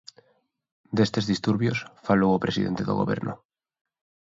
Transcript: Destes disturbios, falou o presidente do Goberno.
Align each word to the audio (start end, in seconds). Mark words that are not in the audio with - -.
Destes 0.97 1.25
disturbios, 1.31 1.77
falou 2.07 2.31
o 2.33 2.43
presidente 2.45 2.83
do 2.85 2.97
Goberno. 3.01 3.33